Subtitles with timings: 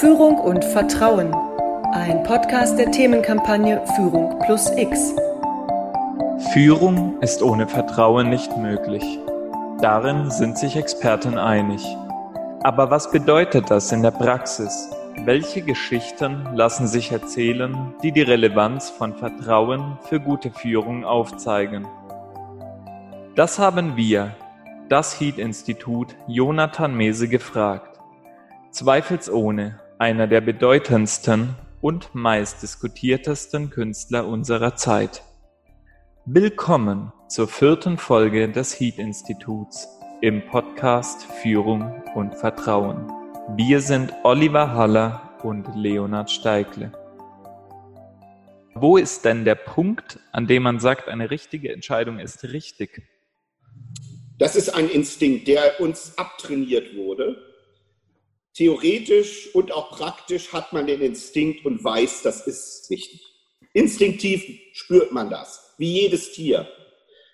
[0.00, 1.34] Führung und Vertrauen.
[1.94, 5.14] Ein Podcast der Themenkampagne Führung plus X.
[6.52, 9.02] Führung ist ohne Vertrauen nicht möglich.
[9.80, 11.82] Darin sind sich Experten einig.
[12.62, 14.90] Aber was bedeutet das in der Praxis?
[15.24, 21.88] Welche Geschichten lassen sich erzählen, die die Relevanz von Vertrauen für gute Führung aufzeigen?
[23.34, 24.32] Das haben wir,
[24.90, 27.98] das Heat-Institut, Jonathan Mese gefragt.
[28.72, 35.22] Zweifelsohne einer der bedeutendsten und meistdiskutiertesten Künstler unserer Zeit.
[36.26, 39.88] Willkommen zur vierten Folge des Heat-Instituts
[40.20, 43.10] im Podcast Führung und Vertrauen.
[43.56, 46.92] Wir sind Oliver Haller und Leonhard Steigle.
[48.74, 53.02] Wo ist denn der Punkt, an dem man sagt, eine richtige Entscheidung ist richtig?
[54.38, 57.55] Das ist ein Instinkt, der uns abtrainiert wurde.
[58.56, 63.20] Theoretisch und auch praktisch hat man den Instinkt und weiß, das ist richtig.
[63.74, 66.66] Instinktiv spürt man das, wie jedes Tier.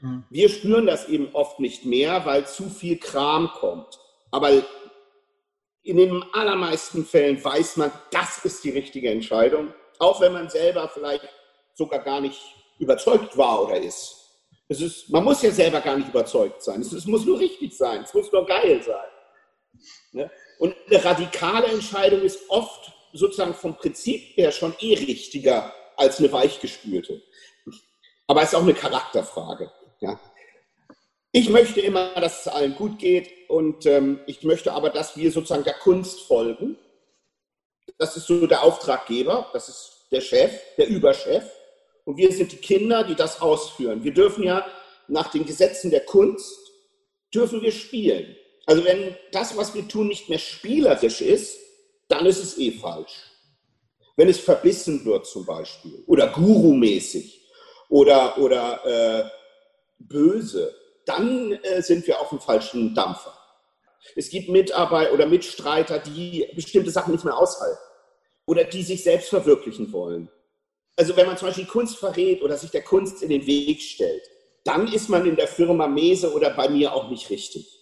[0.00, 0.24] Mhm.
[0.30, 4.00] Wir spüren das eben oft nicht mehr, weil zu viel Kram kommt.
[4.32, 4.50] Aber
[5.84, 10.88] in den allermeisten Fällen weiß man, das ist die richtige Entscheidung, auch wenn man selber
[10.88, 11.28] vielleicht
[11.74, 12.40] sogar gar nicht
[12.80, 14.18] überzeugt war oder ist.
[14.66, 16.80] Es ist man muss ja selber gar nicht überzeugt sein.
[16.80, 18.02] Es, es muss nur richtig sein.
[18.02, 19.08] Es muss nur geil sein.
[20.12, 20.30] Ne?
[20.58, 26.32] Und eine radikale Entscheidung ist oft sozusagen vom Prinzip her schon eh richtiger als eine
[26.32, 27.22] weichgespülte.
[28.26, 29.70] Aber es ist auch eine Charakterfrage.
[30.00, 30.18] Ja?
[31.32, 35.30] Ich möchte immer, dass es allen gut geht und ähm, ich möchte aber, dass wir
[35.32, 36.76] sozusagen der Kunst folgen.
[37.98, 41.44] Das ist so der Auftraggeber, das ist der Chef, der Überchef.
[42.04, 44.02] Und wir sind die Kinder, die das ausführen.
[44.02, 44.66] Wir dürfen ja
[45.08, 46.58] nach den Gesetzen der Kunst,
[47.34, 48.36] dürfen wir spielen.
[48.66, 51.58] Also wenn das, was wir tun, nicht mehr spielerisch ist,
[52.08, 53.12] dann ist es eh falsch.
[54.16, 57.40] Wenn es verbissen wird zum Beispiel oder gurumäßig
[57.88, 59.30] oder, oder äh,
[59.98, 60.74] böse,
[61.06, 63.36] dann äh, sind wir auf dem falschen Dampfer.
[64.16, 67.78] Es gibt Mitarbeiter oder Mitstreiter, die bestimmte Sachen nicht mehr aushalten
[68.46, 70.28] oder die sich selbst verwirklichen wollen.
[70.96, 74.22] Also wenn man zum Beispiel Kunst verrät oder sich der Kunst in den Weg stellt,
[74.64, 77.81] dann ist man in der Firma Mese oder bei mir auch nicht richtig.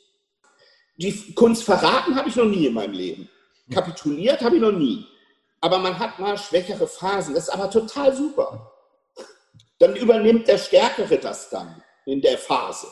[1.01, 3.29] Die Kunst verraten habe ich noch nie in meinem Leben.
[3.73, 5.07] Kapituliert habe ich noch nie.
[5.63, 7.35] Aber man hat mal schwächere Phasen.
[7.35, 8.71] Das ist aber total super.
[9.79, 12.87] Dann übernimmt der Stärkere das dann in der Phase.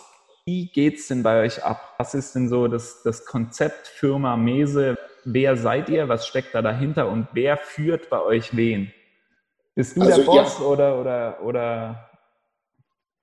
[0.46, 1.96] Wie geht es denn bei euch ab?
[1.98, 4.96] Was ist denn so das, das Konzept Firma Mese?
[5.24, 6.08] Wer seid ihr?
[6.08, 7.08] Was steckt da dahinter?
[7.08, 8.90] Und wer führt bei euch wen?
[9.74, 10.64] Bist du also, der Boss ja.
[10.64, 12.10] oder, oder, oder?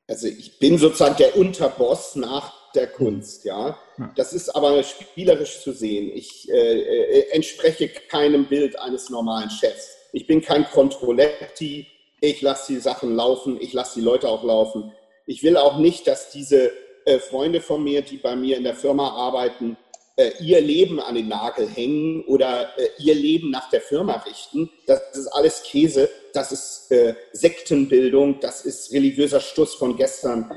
[0.07, 3.77] Also ich bin sozusagen der Unterboss nach der Kunst, ja.
[4.15, 6.11] Das ist aber spielerisch zu sehen.
[6.13, 9.95] Ich äh, äh, entspreche keinem Bild eines normalen Chefs.
[10.11, 11.87] Ich bin kein Controletti.
[12.21, 13.57] Ich lasse die Sachen laufen.
[13.61, 14.91] Ich lasse die Leute auch laufen.
[15.25, 16.71] Ich will auch nicht, dass diese
[17.05, 19.77] äh, Freunde von mir, die bei mir in der Firma arbeiten,
[20.17, 24.69] äh, ihr Leben an den Nagel hängen oder äh, ihr Leben nach der Firma richten.
[24.87, 30.51] Das ist alles Käse, das ist äh, Sektenbildung, das ist religiöser Stuss von gestern.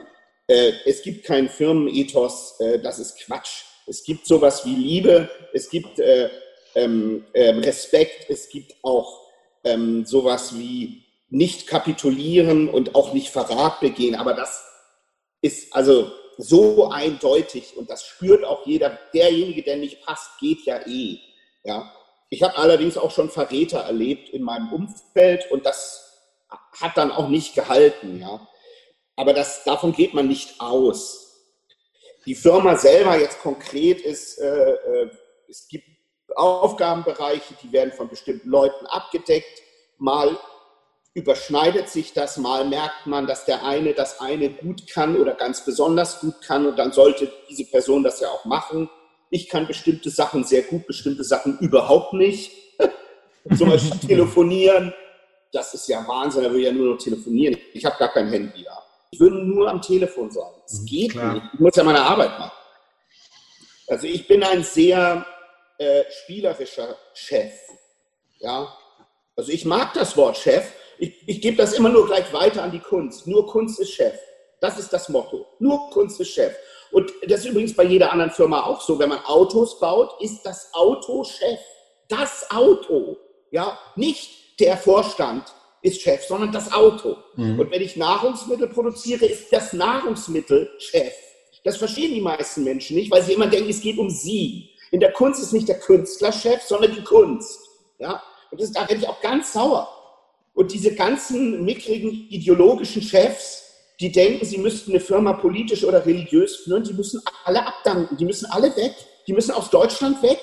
[0.48, 3.64] Äh, es gibt keinen Firmenethos, äh, das ist Quatsch.
[3.86, 5.98] Es gibt sowas wie Liebe, es gibt
[6.74, 9.26] ähm, ähm, Respekt, es gibt auch
[9.64, 14.14] ähm, sowas wie nicht kapitulieren und auch nicht Verrat begehen.
[14.14, 14.64] Aber das
[15.42, 18.98] ist also so eindeutig und das spürt auch jeder.
[19.12, 21.18] Derjenige, der nicht passt, geht ja eh.
[21.64, 21.92] Ja.
[22.30, 26.04] Ich habe allerdings auch schon Verräter erlebt in meinem Umfeld und das
[26.80, 28.20] hat dann auch nicht gehalten.
[28.20, 28.46] Ja.
[29.18, 31.42] Aber das, davon geht man nicht aus.
[32.24, 35.10] Die Firma selber jetzt konkret ist, äh, äh,
[35.48, 35.88] es gibt
[36.36, 39.60] Aufgabenbereiche, die werden von bestimmten Leuten abgedeckt.
[39.98, 40.38] Mal
[41.14, 45.64] überschneidet sich das, mal merkt man, dass der eine das eine gut kann oder ganz
[45.64, 48.88] besonders gut kann und dann sollte diese Person das ja auch machen.
[49.30, 52.52] Ich kann bestimmte Sachen sehr gut, bestimmte Sachen überhaupt nicht.
[53.58, 54.94] Zum Beispiel telefonieren,
[55.50, 57.56] das ist ja Wahnsinn, da will ich ja nur noch telefonieren.
[57.72, 58.84] Ich habe gar kein Handy da.
[59.10, 60.50] Ich würde nur am Telefon sein.
[60.62, 61.34] Das mhm, geht Klar.
[61.34, 61.46] nicht.
[61.54, 62.52] Ich muss ja meine Arbeit machen.
[63.88, 65.24] Also ich bin ein sehr
[65.78, 67.52] äh, spielerischer Chef.
[68.38, 68.72] Ja,
[69.36, 72.72] also ich mag das Wort Chef, ich, ich gebe das immer nur gleich weiter an
[72.72, 73.26] die Kunst.
[73.26, 74.18] Nur Kunst ist Chef.
[74.60, 75.46] Das ist das Motto.
[75.60, 76.54] Nur Kunst ist Chef.
[76.90, 78.98] Und das ist übrigens bei jeder anderen Firma auch so.
[78.98, 81.60] Wenn man Autos baut, ist das Auto Chef.
[82.08, 83.16] Das Auto.
[83.50, 85.44] Ja, nicht der Vorstand
[85.88, 87.16] ist Chef, sondern das Auto.
[87.36, 87.58] Mhm.
[87.58, 91.12] Und wenn ich Nahrungsmittel produziere, ist das Nahrungsmittel Chef.
[91.64, 94.70] Das verstehen die meisten Menschen nicht, weil sie immer denken, es geht um sie.
[94.90, 97.60] In der Kunst ist nicht der Künstler Chef, sondern die Kunst.
[97.98, 98.22] Ja?
[98.50, 99.88] Und das, da werde ich auch ganz sauer.
[100.54, 103.64] Und diese ganzen mickrigen ideologischen Chefs,
[104.00, 108.24] die denken, sie müssten eine Firma politisch oder religiös führen, die müssen alle abdanken, die
[108.24, 108.94] müssen alle weg,
[109.26, 110.38] die müssen aus Deutschland weg.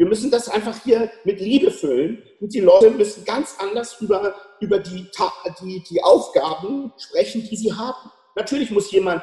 [0.00, 4.34] Wir müssen das einfach hier mit Liebe füllen und die Leute müssen ganz anders über,
[4.58, 5.06] über die,
[5.60, 8.10] die, die Aufgaben sprechen, die sie haben.
[8.34, 9.22] Natürlich muss jemand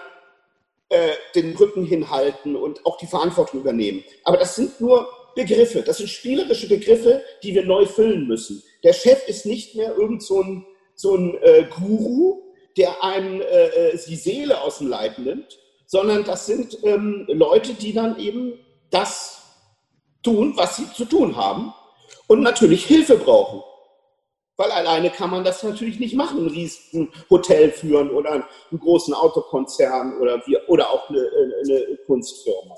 [0.89, 4.03] äh, den Rücken hinhalten und auch die Verantwortung übernehmen.
[4.23, 8.61] Aber das sind nur Begriffe, das sind spielerische Begriffe, die wir neu füllen müssen.
[8.83, 10.63] Der Chef ist nicht mehr irgend so ein,
[10.93, 12.43] so ein äh, Guru,
[12.77, 15.57] der einem äh, äh die Seele aus dem Leib nimmt,
[15.87, 18.59] sondern das sind ähm, Leute, die dann eben
[18.91, 19.36] das
[20.27, 21.73] tun, was sie zu tun haben
[22.27, 23.63] und natürlich Hilfe brauchen.
[24.57, 29.13] Weil alleine kann man das natürlich nicht machen, ein riesen Hotel führen oder einen großen
[29.13, 32.75] Autokonzern oder, wie, oder auch eine, eine Kunstfirma.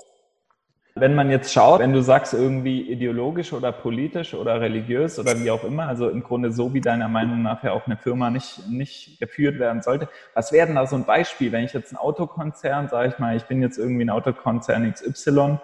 [0.94, 5.50] Wenn man jetzt schaut, wenn du sagst irgendwie ideologisch oder politisch oder religiös oder wie
[5.50, 8.68] auch immer, also im Grunde so wie deiner Meinung nach ja auch eine Firma nicht,
[8.68, 11.96] nicht geführt werden sollte, was wäre denn da so ein Beispiel, wenn ich jetzt ein
[11.96, 15.58] Autokonzern, sage ich mal, ich bin jetzt irgendwie ein Autokonzern XY,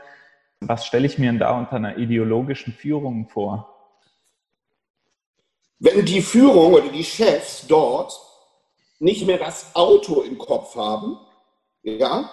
[0.60, 3.72] was stelle ich mir denn da unter einer ideologischen Führung vor?
[5.78, 8.18] Wenn die Führung oder die Chefs dort
[8.98, 11.18] nicht mehr das Auto im Kopf haben,
[11.82, 12.30] ja,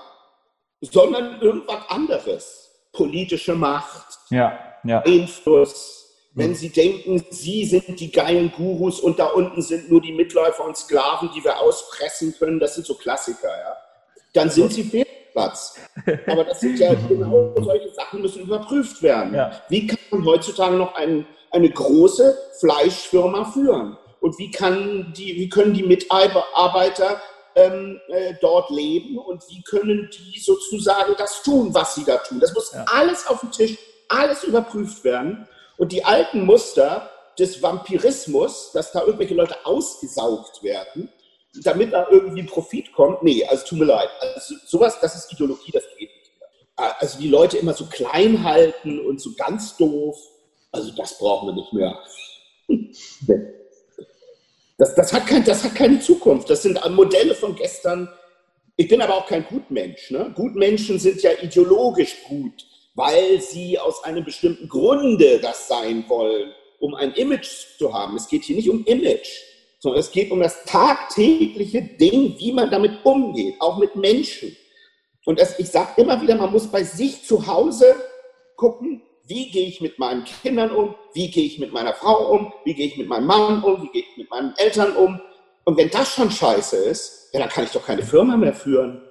[0.80, 5.02] sondern irgendwas anderes, politische Macht, ja, ja.
[5.02, 10.14] Einfluss, wenn sie denken, sie sind die geilen Gurus und da unten sind nur die
[10.14, 13.78] Mitläufer und Sklaven, die wir auspressen können, das sind so Klassiker, ja,
[14.34, 14.84] dann sind sie
[15.34, 15.76] Platz.
[16.28, 19.34] Aber das sind ja genau solche Sachen, müssen überprüft werden.
[19.34, 19.52] Ja.
[19.70, 23.98] Wie kann man heutzutage noch ein, eine große Fleischfirma führen?
[24.22, 27.22] Und wie, kann die, wie können die Mitarbeiter
[27.56, 32.40] ähm, äh, dort leben und wie können die sozusagen das tun, was sie da tun?
[32.40, 32.86] Das muss ja.
[32.88, 33.78] alles auf dem Tisch,
[34.08, 35.48] alles überprüft werden.
[35.78, 41.12] Und die alten Muster des Vampirismus, dass da irgendwelche Leute ausgesaugt werden,
[41.62, 43.22] damit da irgendwie Profit kommt.
[43.24, 44.10] Nee, also tut mir leid.
[44.20, 46.96] Also sowas, das ist Ideologie, das geht nicht mehr.
[47.00, 50.18] Also die Leute immer so klein halten und so ganz doof,
[50.72, 52.00] also das brauchen wir nicht mehr.
[54.80, 56.50] Das, das, hat kein, das hat keine Zukunft.
[56.50, 58.10] Das sind Modelle von gestern.
[58.76, 60.10] Ich bin aber auch kein Gutmensch.
[60.10, 60.34] Ne?
[60.36, 62.66] Gutmenschen sind ja ideologisch gut,
[62.96, 68.18] weil sie aus einem bestimmten Grunde das sein wollen, um ein Image zu haben.
[68.18, 69.30] Es geht hier nicht um Image
[69.84, 74.56] sondern es geht um das tagtägliche Ding, wie man damit umgeht, auch mit Menschen.
[75.26, 77.94] Und das, ich sage immer wieder, man muss bei sich zu Hause
[78.56, 82.54] gucken, wie gehe ich mit meinen Kindern um, wie gehe ich mit meiner Frau um,
[82.64, 85.20] wie gehe ich mit meinem Mann um, wie gehe ich mit meinen Eltern um.
[85.66, 89.02] Und wenn das schon scheiße ist, ja, dann kann ich doch keine Firma mehr führen.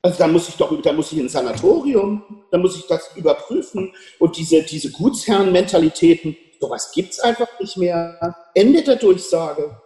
[0.00, 2.22] Also dann muss ich doch, dann muss ich ins Sanatorium,
[2.52, 3.92] dann muss ich das überprüfen.
[4.20, 8.36] Und diese, diese Gutsherren-Mentalitäten, sowas gibt es einfach nicht mehr.
[8.54, 9.80] Ende der Durchsage.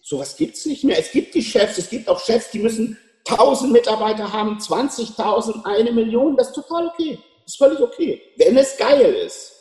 [0.00, 0.98] Sowas gibt es nicht mehr.
[0.98, 2.98] Es gibt die Chefs, es gibt auch Chefs, die müssen
[3.28, 6.36] 1000 Mitarbeiter haben, 20.000, eine Million.
[6.36, 7.18] Das ist total okay.
[7.44, 9.57] Das ist völlig okay, wenn es geil ist.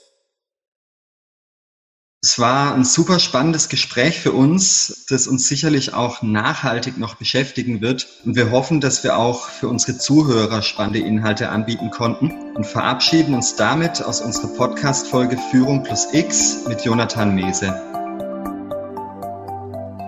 [2.23, 7.79] Es war ein super spannendes Gespräch für uns, das uns sicherlich auch nachhaltig noch beschäftigen
[7.79, 8.07] wird.
[8.25, 13.35] Und wir hoffen, dass wir auch für unsere Zuhörer spannende Inhalte anbieten konnten und verabschieden
[13.35, 17.71] uns damit aus unserer Podcast-Folge Führung plus X mit Jonathan Mese.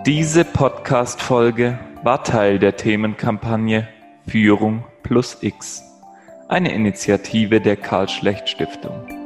[0.08, 3.88] Diese Podcast-Folge war Teil der Themenkampagne
[4.28, 5.84] Führung plus X,
[6.48, 9.19] eine Initiative der Karl Schlecht Stiftung.